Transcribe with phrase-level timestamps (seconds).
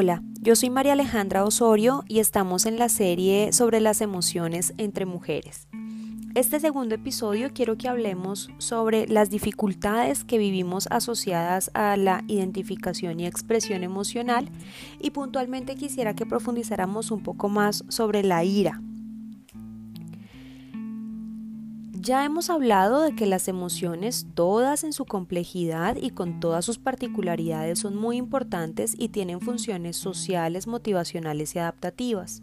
[0.00, 5.06] Hola, yo soy María Alejandra Osorio y estamos en la serie sobre las emociones entre
[5.06, 5.66] mujeres.
[6.36, 13.18] Este segundo episodio quiero que hablemos sobre las dificultades que vivimos asociadas a la identificación
[13.18, 14.48] y expresión emocional
[15.00, 18.80] y puntualmente quisiera que profundizáramos un poco más sobre la ira,
[22.00, 26.78] Ya hemos hablado de que las emociones, todas en su complejidad y con todas sus
[26.78, 32.42] particularidades, son muy importantes y tienen funciones sociales, motivacionales y adaptativas.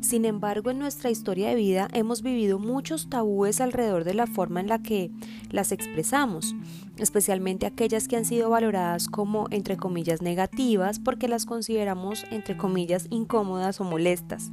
[0.00, 4.60] Sin embargo, en nuestra historia de vida hemos vivido muchos tabúes alrededor de la forma
[4.60, 5.10] en la que
[5.50, 6.54] las expresamos,
[6.96, 13.06] especialmente aquellas que han sido valoradas como, entre comillas, negativas porque las consideramos, entre comillas,
[13.10, 14.50] incómodas o molestas.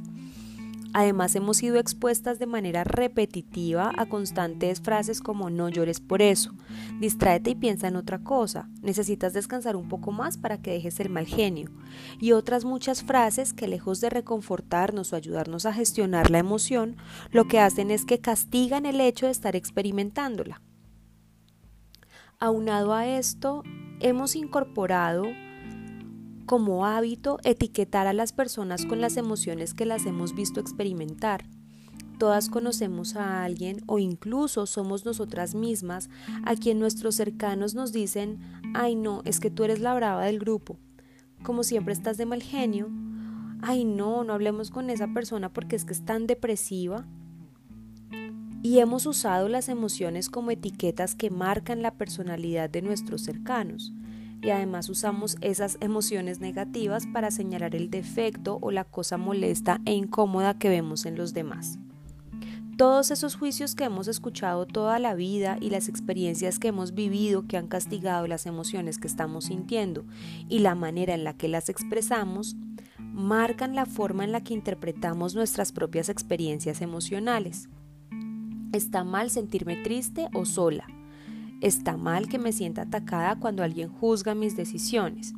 [0.98, 6.54] Además hemos sido expuestas de manera repetitiva a constantes frases como no llores por eso,
[7.00, 11.10] distráete y piensa en otra cosa, necesitas descansar un poco más para que dejes el
[11.10, 11.70] mal genio,
[12.18, 16.96] y otras muchas frases que lejos de reconfortarnos o ayudarnos a gestionar la emoción,
[17.30, 20.62] lo que hacen es que castigan el hecho de estar experimentándola.
[22.38, 23.64] Aunado a esto,
[24.00, 25.26] hemos incorporado
[26.46, 31.44] como hábito etiquetar a las personas con las emociones que las hemos visto experimentar.
[32.18, 36.08] Todas conocemos a alguien o incluso somos nosotras mismas
[36.44, 38.38] a quien nuestros cercanos nos dicen,
[38.74, 40.78] ay no, es que tú eres la brava del grupo.
[41.42, 42.88] Como siempre estás de mal genio,
[43.60, 47.04] ay no, no hablemos con esa persona porque es que es tan depresiva.
[48.62, 53.92] Y hemos usado las emociones como etiquetas que marcan la personalidad de nuestros cercanos
[54.42, 59.92] y además usamos esas emociones negativas para señalar el defecto o la cosa molesta e
[59.92, 61.78] incómoda que vemos en los demás.
[62.76, 67.46] Todos esos juicios que hemos escuchado toda la vida y las experiencias que hemos vivido
[67.46, 70.04] que han castigado las emociones que estamos sintiendo
[70.50, 72.54] y la manera en la que las expresamos,
[72.98, 77.70] marcan la forma en la que interpretamos nuestras propias experiencias emocionales.
[78.72, 80.86] Está mal sentirme triste o sola,
[81.60, 85.32] Está mal que me sienta atacada cuando alguien juzga mis decisiones.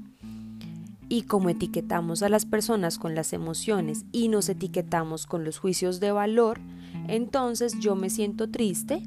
[1.08, 6.00] Y como etiquetamos a las personas con las emociones y nos etiquetamos con los juicios
[6.00, 6.60] de valor,
[7.06, 9.02] entonces yo me siento triste,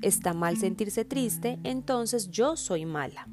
[0.00, 3.26] está mal sentirse triste, entonces yo soy mala.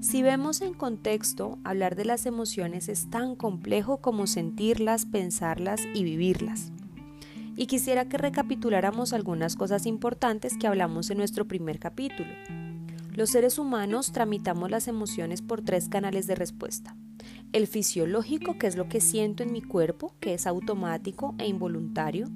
[0.00, 6.04] Si vemos en contexto, hablar de las emociones es tan complejo como sentirlas, pensarlas y
[6.04, 6.72] vivirlas
[7.58, 12.30] y quisiera que recapituláramos algunas cosas importantes que hablamos en nuestro primer capítulo.
[13.12, 16.94] Los seres humanos tramitamos las emociones por tres canales de respuesta.
[17.52, 22.28] El fisiológico, que es lo que siento en mi cuerpo, que es automático e involuntario.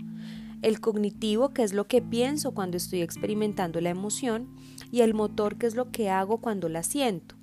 [0.61, 4.49] El cognitivo, que es lo que pienso cuando estoy experimentando la emoción.
[4.91, 7.37] Y el motor, que es lo que hago cuando la siento.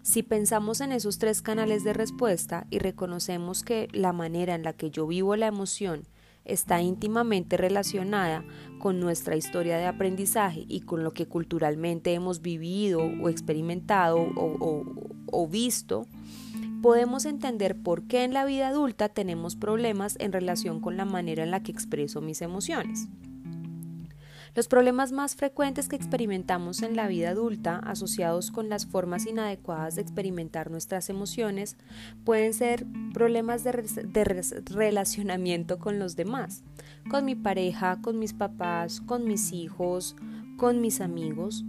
[0.00, 4.72] Si pensamos en esos tres canales de respuesta y reconocemos que la manera en la
[4.72, 6.04] que yo vivo la emoción
[6.48, 8.44] está íntimamente relacionada
[8.78, 15.48] con nuestra historia de aprendizaje y con lo que culturalmente hemos vivido o experimentado o,
[15.48, 16.06] visto,
[16.82, 21.42] podemos entender por qué en la vida adulta tenemos problemas en relación con la manera
[21.42, 23.08] en la que expreso mis emociones.
[24.58, 29.94] Los problemas más frecuentes que experimentamos en la vida adulta, asociados con las formas inadecuadas
[29.94, 31.76] de experimentar nuestras emociones,
[32.24, 33.70] pueden ser problemas de,
[34.64, 36.64] relacionamiento con los demás,
[37.08, 40.16] con mi pareja, con mis papás, con mis hijos,
[40.56, 41.64] con mis amigos,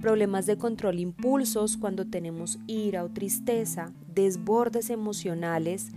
[0.00, 5.92] problemas de control impulsos cuando tenemos ira o tristeza, desbordes emocionales,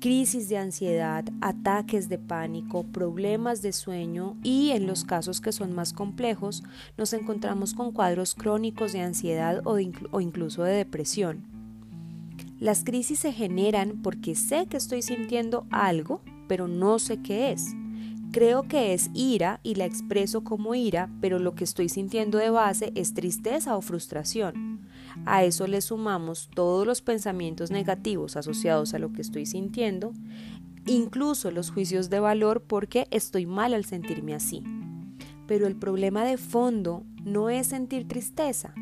[0.00, 5.74] crisis de ansiedad, ataques de pánico, problemas de sueño y en los casos que son
[5.74, 6.62] más complejos
[6.96, 11.44] nos encontramos con cuadros crónicos de ansiedad o, incluso de depresión.
[12.58, 17.74] Las crisis se generan porque sé que estoy sintiendo algo, pero no sé qué es.
[18.32, 22.50] Creo que es ira y la expreso como ira, pero lo que estoy sintiendo de
[22.50, 24.80] base es tristeza o frustración.
[25.24, 30.12] A eso le sumamos todos los pensamientos negativos asociados a lo que estoy sintiendo,
[30.86, 34.62] incluso los juicios de valor porque estoy mal al sentirme así.
[35.46, 38.74] Pero el problema de fondo no es sentir tristeza.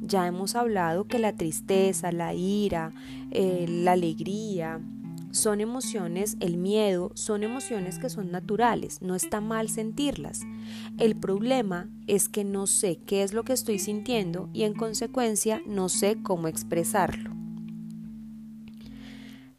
[0.00, 2.92] Ya hemos hablado que la tristeza, la ira,
[3.30, 4.80] eh, la alegría,
[5.32, 10.42] son emociones, el miedo, son emociones que son naturales, no está mal sentirlas.
[10.98, 15.62] El problema es que no sé qué es lo que estoy sintiendo y en consecuencia
[15.66, 17.30] no sé cómo expresarlo.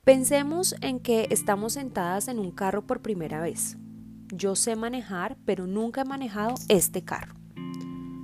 [0.04, 3.78] Pensemos en que estamos sentadas en un carro por primera vez.
[4.32, 7.36] Yo sé manejar, pero nunca he manejado este carro.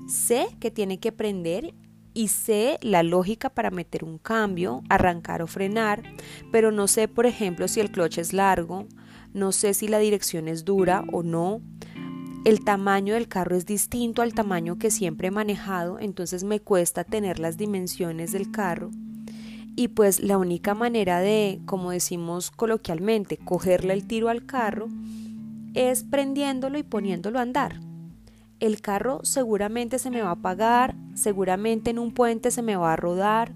[0.08, 1.74] Sé que tiene que prender
[2.20, 6.04] y sé la lógica para meter un cambio, arrancar o frenar,
[6.52, 8.88] pero no sé, por ejemplo, si el clutch es largo,
[9.34, 11.62] no sé si la dirección es dura o no,
[12.44, 17.06] el tamaño del carro es distinto al tamaño que siempre he manejado, entonces me cuesta
[17.06, 18.92] tener las dimensiones del carro.
[19.78, 24.90] Y pues la única manera de, como decimos coloquialmente, cogerle el tiro al carro
[25.74, 27.80] es prendiéndolo y poniéndolo a andar.
[28.60, 32.94] El carro seguramente se me va a apagar, seguramente en un puente se me va
[32.94, 33.54] a rodar,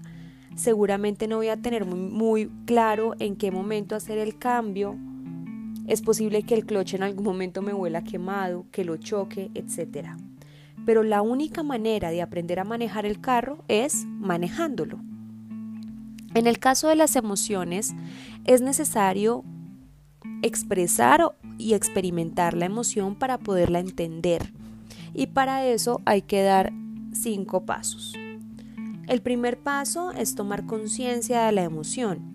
[0.56, 4.96] seguramente no voy a tener muy, muy claro en qué momento hacer el cambio
[5.86, 10.08] es posible que el cloche en algún momento me huela quemado, que lo choque, etc.
[10.86, 14.98] Pero la única manera de aprender a manejar el carro es manejándolo.
[16.34, 17.94] En el caso de las emociones,
[18.44, 19.44] es necesario
[20.42, 24.52] expresar y experimentar la emoción para poderla entender.
[25.14, 26.72] Y para eso hay que dar
[27.12, 28.14] cinco pasos.
[29.06, 32.34] El primer paso es tomar conciencia de la emoción.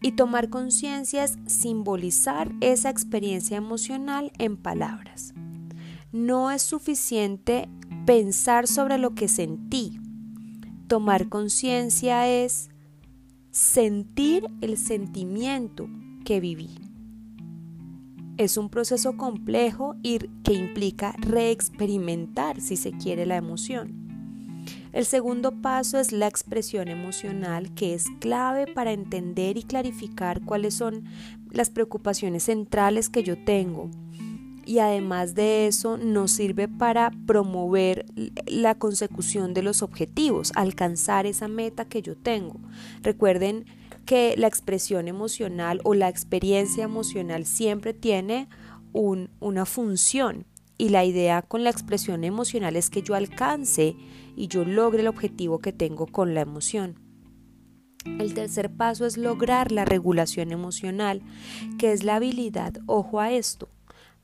[0.00, 5.34] Y tomar conciencia es simbolizar esa experiencia emocional en palabras.
[6.12, 7.68] No es suficiente
[8.06, 9.98] pensar sobre lo que sentí.
[10.86, 12.70] Tomar conciencia es
[13.50, 15.88] sentir el sentimiento
[16.24, 16.87] que viví.
[18.38, 24.08] Es un proceso complejo y que implica reexperimentar, si se quiere, la emoción.
[24.92, 30.74] El segundo paso es la expresión emocional, que es clave para entender y clarificar cuáles
[30.74, 31.04] son
[31.50, 33.90] las preocupaciones centrales que yo tengo.
[34.64, 38.06] Y además de eso nos sirve para promover
[38.46, 42.60] la consecución de los objetivos, alcanzar esa meta que yo tengo.
[43.02, 43.64] Recuerden
[44.08, 48.48] que la expresión emocional o la experiencia emocional siempre tiene
[48.94, 50.46] una función
[50.78, 53.96] y la idea con la expresión emocional es que yo alcance
[54.34, 56.98] y yo logre el objetivo que tengo con la emoción.
[58.18, 61.20] El tercer paso es lograr la regulación emocional,
[61.78, 63.68] que es la habilidad, ojo a esto,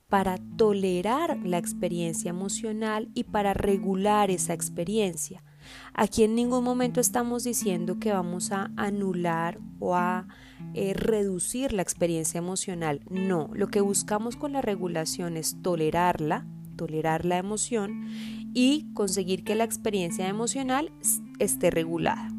[0.09, 5.45] para tolerar la experiencia emocional y para regular esa experiencia.
[5.93, 10.27] Aquí en ningún momento estamos diciendo que vamos a anular o a
[10.75, 13.01] eh, reducir la experiencia emocional.
[13.11, 16.47] No, lo que buscamos con la regulación es tolerarla,
[16.77, 18.07] tolerar la emoción
[18.55, 20.93] y conseguir que la experiencia emocional
[21.39, 22.31] esté regulada.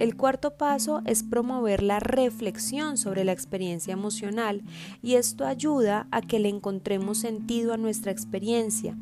[0.00, 4.62] El cuarto paso es promover la reflexión sobre la experiencia emocional
[5.02, 8.96] y esto ayuda a que le encontremos sentido a nuestra experiencia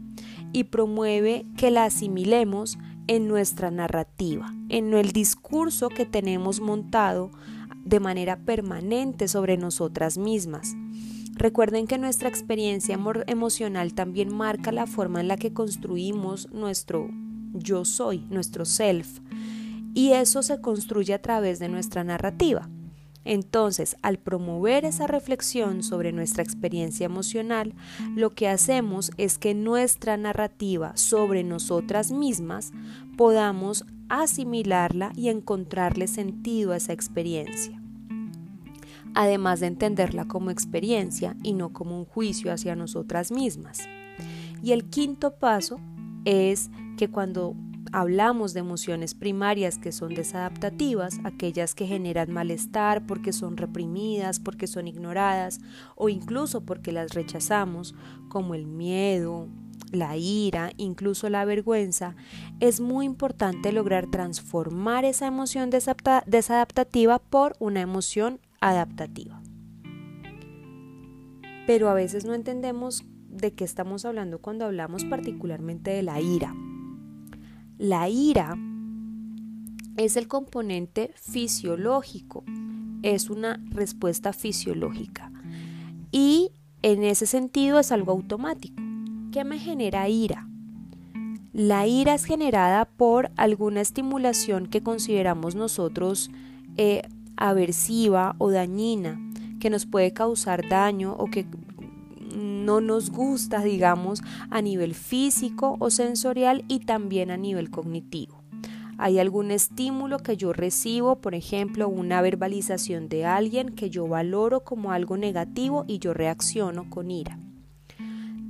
[0.52, 7.30] y promueve que la asimilemos en nuestra narrativa, en el discurso que tenemos montado
[7.84, 10.74] de manera permanente sobre nosotras mismas.
[11.34, 17.08] Recuerden que nuestra experiencia emocional también marca la forma en la que construimos nuestro
[17.54, 19.20] yo soy, nuestro self,
[19.94, 22.68] y eso se construye a través de nuestra narrativa.
[23.24, 27.74] Entonces, al promover esa reflexión sobre nuestra experiencia emocional,
[28.16, 32.72] lo que hacemos es que nuestra narrativa sobre nosotras mismas
[33.16, 37.82] podamos asimilarla y encontrarle sentido a esa experiencia
[39.14, 43.80] además de entenderla como experiencia y no como un juicio hacia nosotras mismas.
[44.62, 45.80] Y el quinto paso
[46.24, 47.54] es que cuando
[47.92, 54.66] hablamos de emociones primarias que son desadaptativas, aquellas que generan malestar porque son reprimidas, porque
[54.66, 55.60] son ignoradas
[55.94, 57.94] o incluso porque las rechazamos,
[58.28, 59.48] como el miedo,
[59.90, 62.16] la ira, incluso la vergüenza,
[62.60, 69.42] es muy importante lograr transformar esa emoción desadaptativa por una emoción adaptativa.
[71.66, 76.54] Pero a veces no entendemos de qué estamos hablando cuando hablamos particularmente de la ira.
[77.82, 78.56] La ira
[79.96, 82.44] es el componente fisiológico,
[83.02, 85.32] es una respuesta fisiológica
[86.12, 88.80] y en ese sentido es algo automático.
[89.32, 90.46] ¿Qué me genera ira?
[91.52, 96.30] La ira es generada por alguna estimulación que consideramos nosotros
[96.76, 97.02] eh,
[97.36, 99.20] aversiva o dañina
[99.58, 101.46] que nos puede causar daño o que
[102.34, 108.42] no nos gusta, digamos, a nivel físico o sensorial y también a nivel cognitivo.
[108.98, 114.60] Hay algún estímulo que yo recibo, por ejemplo, una verbalización de alguien que yo valoro
[114.60, 117.38] como algo negativo y yo reacciono con ira.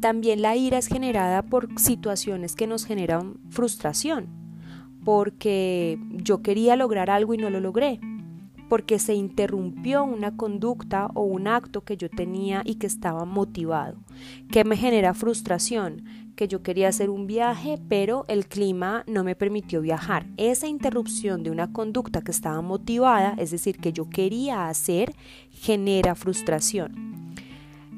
[0.01, 4.27] También la ira es generada por situaciones que nos generan frustración,
[5.05, 8.01] porque yo quería lograr algo y no lo logré,
[8.73, 13.99] porque se interrumpió una conducta o un acto que yo tenía y que estaba motivado.
[14.51, 16.05] ¿Qué me genera frustración?
[16.37, 20.25] Que yo quería hacer un viaje, pero el clima no me permitió viajar.
[20.39, 25.15] Esa interrupción de una conducta que estaba motivada, es decir, que yo quería hacer,
[25.51, 27.35] genera frustración.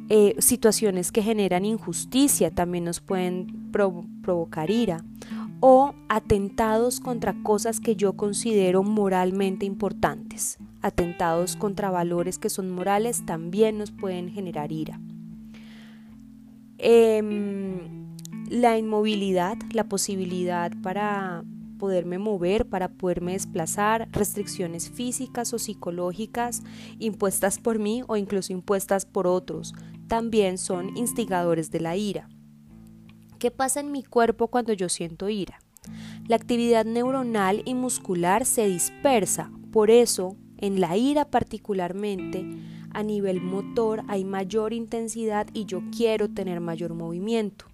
[0.09, 5.05] Eh, situaciones que generan injusticia también nos pueden provocar ira
[5.67, 10.59] o atentados contra cosas que yo considero moralmente importantes.
[10.83, 15.01] Atentados contra valores que son morales también nos pueden generar ira.
[16.77, 18.15] Em,
[18.51, 21.45] la inmovilidad, la posibilidad para
[21.79, 26.63] poderme mover, para poderme desplazar, restricciones físicas o psicológicas
[26.99, 29.75] impuestas por mí o incluso impuestas por otros,
[30.09, 32.29] también son instigadores de la ira.
[33.45, 35.59] ¿Qué pasa en mi cuerpo cuando yo siento ira?
[36.27, 42.43] La actividad neuronal y muscular se dispersa, por eso en la ira particularmente
[42.91, 47.67] a nivel motor hay mayor intensidad y yo quiero tener mayor movimiento.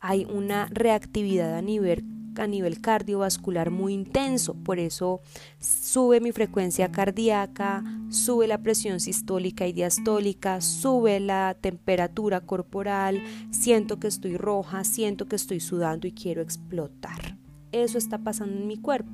[0.00, 2.02] Hay una reactividad a nivel,
[2.42, 5.20] a nivel cardiovascular muy intenso, por eso
[5.58, 13.98] sube mi frecuencia cardíaca, sube la presión sistólica y diastólica, sube la temperatura corporal, siento
[13.98, 17.36] que estoy roja, siento que estoy sudando y quiero explotar.
[17.72, 19.10] Eso está pasando en mi cuerpo.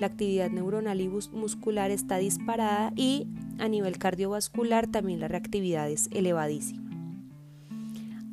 [0.00, 3.26] La actividad neuronal y muscular está disparada y
[3.58, 6.82] a nivel cardiovascular también la reactividad es elevadísima.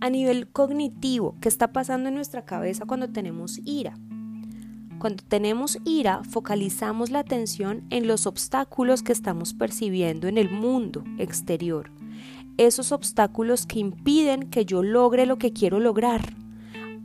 [0.01, 3.97] A nivel cognitivo, ¿qué está pasando en nuestra cabeza cuando tenemos ira?
[4.99, 11.05] Cuando tenemos ira, focalizamos la atención en los obstáculos que estamos percibiendo en el mundo
[11.17, 11.89] exterior.
[12.57, 16.33] Esos obstáculos que impiden que yo logre lo que quiero lograr.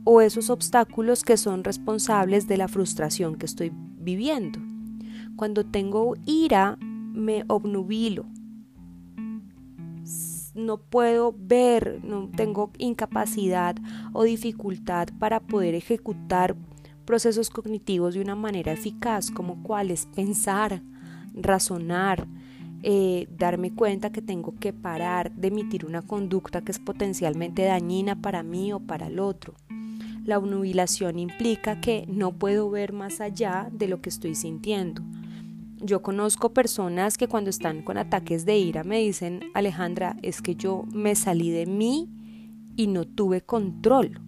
[0.03, 4.59] O esos obstáculos que son responsables de la frustración que estoy viviendo.
[5.37, 8.25] Cuando tengo ira, me obnubilo.
[10.53, 13.77] No puedo ver, no tengo incapacidad
[14.11, 16.57] o dificultad para poder ejecutar
[17.05, 20.81] procesos cognitivos de una manera eficaz, como cuáles pensar,
[21.33, 22.27] razonar,
[22.83, 28.21] eh, darme cuenta que tengo que parar de emitir una conducta que es potencialmente dañina
[28.21, 29.55] para mí o para el otro.
[30.23, 35.03] La obnubilación implica que no puedo ver más allá de lo que estoy sintiendo.
[35.77, 40.55] Yo conozco personas que cuando están con ataques de ira me dicen, Alejandra, es que
[40.55, 42.09] yo me salí de mí
[42.75, 44.19] y no tuve control.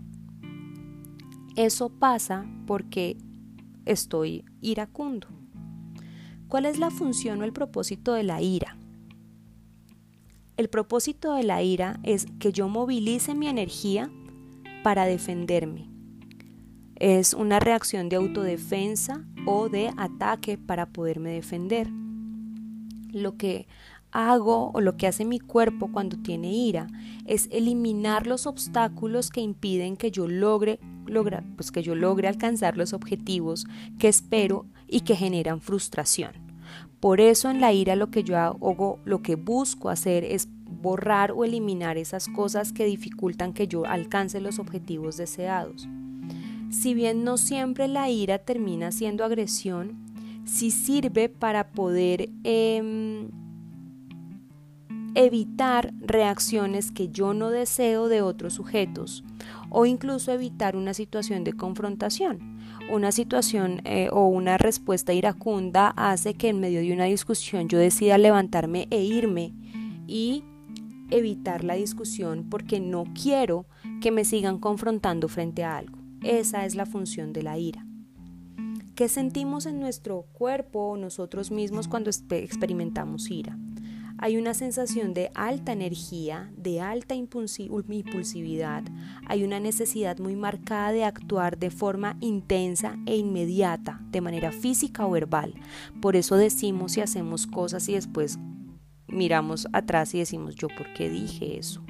[1.57, 3.17] Eso pasa porque
[3.87, 5.27] estoy iracundo.
[6.47, 8.77] ¿Cuál es la función o el propósito de la ira?
[10.55, 14.11] El propósito de la ira es que yo movilice mi energía
[14.83, 15.89] para defenderme.
[16.95, 21.89] Es una reacción de autodefensa o de ataque para poderme defender.
[23.11, 23.67] Lo que
[24.11, 26.85] hago o lo que hace mi cuerpo cuando tiene ira
[27.25, 32.77] es eliminar los obstáculos que impiden que yo logre lograr, pues que yo logre alcanzar
[32.77, 33.65] los objetivos
[33.99, 36.31] que espero y que generan frustración.
[36.99, 41.31] Por eso en la ira lo que yo hago, lo que busco hacer es borrar
[41.31, 45.87] o eliminar esas cosas que dificultan que yo alcance los objetivos deseados.
[46.69, 49.95] Si bien no siempre la ira termina siendo agresión,
[50.45, 53.29] sí sirve para poder em,
[55.15, 59.23] evitar reacciones que yo no deseo de otros sujetos
[59.79, 62.57] o incluso evitar una situación de confrontación.
[62.89, 67.77] Una situación eh, o una respuesta iracunda hace que en medio de una discusión yo
[67.77, 69.53] decida levantarme e irme
[70.07, 70.43] y
[71.11, 73.67] evitar la discusión porque no quiero
[74.01, 75.99] que me sigan confrontando frente a algo.
[76.23, 77.85] Esa es la función de la ira.
[78.95, 83.59] ¿Qué sentimos en nuestro cuerpo o nosotros mismos cuando experimentamos ira?
[84.19, 88.83] Hay una sensación de alta energía, de alta impulsividad,
[89.27, 95.05] hay una necesidad muy marcada de actuar de forma intensa e inmediata, de manera física
[95.05, 95.53] o verbal.
[96.01, 98.39] Por eso decimos y hacemos cosas y después
[99.07, 101.83] miramos atrás y decimos yo por qué dije eso.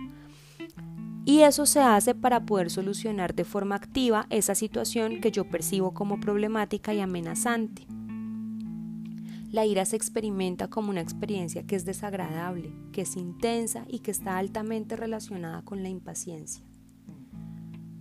[1.26, 5.94] Y eso se hace para poder solucionar de forma activa esa situación que yo percibo
[5.94, 7.86] como problemática y amenazante.
[9.50, 14.12] La ira se experimenta como una experiencia que es desagradable, que es intensa y que
[14.12, 16.66] está altamente relacionada con la impaciencia.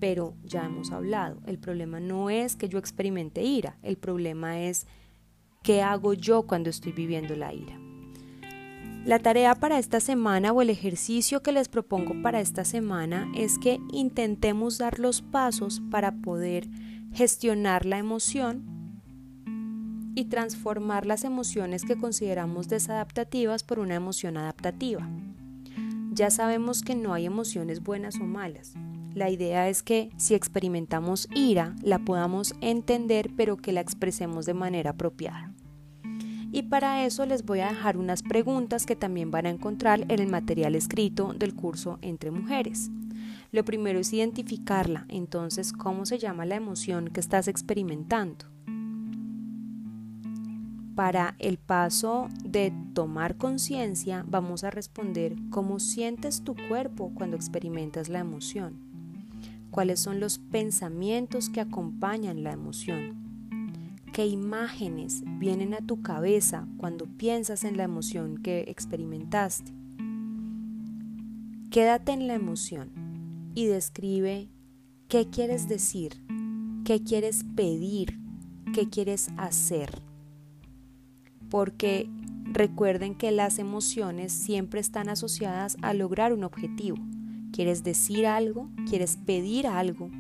[0.01, 4.87] Pero ya hemos hablado, el problema no es que yo experimente ira, el problema es
[5.63, 7.79] qué hago yo cuando estoy viviendo la ira.
[9.05, 13.57] La tarea para esta semana o el ejercicio que les propongo para esta semana es
[13.57, 16.67] que intentemos dar los pasos para poder
[17.13, 18.76] gestionar la emoción
[20.17, 25.07] y transformar las emociones que consideramos desadaptativas por una emoción adaptativa.
[26.11, 28.73] Ya sabemos que no hay emociones buenas o malas.
[29.15, 34.55] La idea es que si experimentamos ira, la podamos entender pero que la expresemos de
[34.55, 35.53] manera apropiada.
[36.51, 40.21] Y para eso les voy a dejar unas preguntas que también van a encontrar en
[40.21, 42.91] el material escrito del curso Entre Mujeres.
[43.53, 48.56] Lo primero es identificarla, entonces, ¿cómo se llama la emoción que estás experimentando?
[50.97, 58.09] Para el paso de tomar conciencia, vamos a responder cómo sientes tu cuerpo cuando experimentas
[58.09, 58.79] la emoción.
[59.71, 63.15] ¿Cuáles son los pensamientos que acompañan la emoción?
[64.15, 69.75] ¿Qué imágenes vienen a tu cabeza cuando piensas en la emoción que experimentaste?
[71.71, 74.49] Quédate en la emoción y describe
[75.09, 76.23] qué quieres decir,
[76.87, 78.19] qué quieres pedir,
[78.73, 80.06] qué quieres hacer.
[81.51, 82.09] Porque
[82.45, 86.97] recuerden que las emociones siempre están asociadas a lograr un objetivo.
[87.53, 88.71] ¿Quieres decir algo?
[88.89, 90.11] ¿Quieres pedir algo?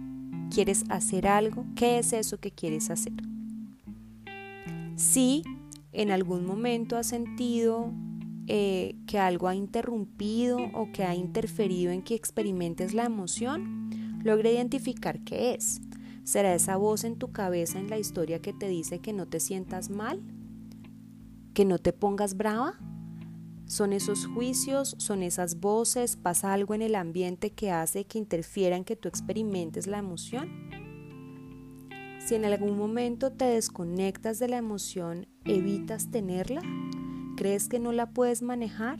[0.50, 1.64] ¿Quieres hacer algo?
[1.74, 3.12] ¿Qué es eso que quieres hacer?
[4.96, 5.42] Si
[5.92, 7.92] en algún momento has sentido
[8.48, 13.90] eh, que algo ha interrumpido o que ha interferido en que experimentes la emoción,
[14.22, 15.80] logra identificar qué es.
[16.22, 19.40] ¿Será esa voz en tu cabeza en la historia que te dice que no te
[19.40, 20.20] sientas mal?
[21.56, 22.78] ¿Que no te pongas brava?
[23.64, 24.94] ¿Son esos juicios?
[24.98, 26.16] ¿Son esas voces?
[26.16, 30.50] ¿Pasa algo en el ambiente que hace que interfiera en que tú experimentes la emoción?
[32.18, 36.60] Si en algún momento te desconectas de la emoción, ¿evitas tenerla?
[37.38, 38.98] ¿Crees que no la puedes manejar?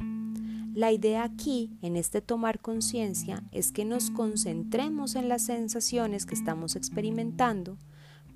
[0.72, 6.34] La idea aquí, en este tomar conciencia, es que nos concentremos en las sensaciones que
[6.34, 7.76] estamos experimentando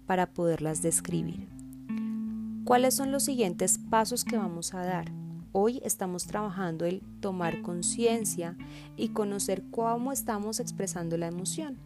[0.04, 1.59] para poderlas describir.
[2.70, 5.10] ¿Cuáles son los siguientes pasos que vamos a dar?
[5.50, 8.56] Hoy estamos trabajando el tomar conciencia
[8.96, 11.80] y conocer cómo estamos expresando la emoción.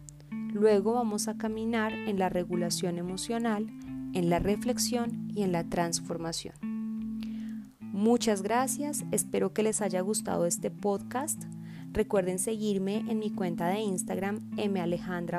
[0.53, 3.65] Luego vamos a caminar en la regulación emocional,
[4.13, 6.53] en la reflexión y en la transformación.
[7.79, 11.45] Muchas gracias, espero que les haya gustado este podcast.
[11.93, 14.51] Recuerden seguirme en mi cuenta de Instagram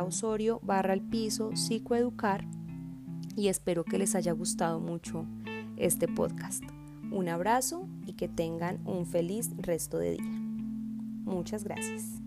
[0.04, 2.44] Osorio barra el piso psicoeducar
[3.36, 5.24] y espero que les haya gustado mucho
[5.76, 6.62] este podcast.
[7.10, 10.40] Un abrazo y que tengan un feliz resto de día.
[11.24, 12.25] Muchas gracias.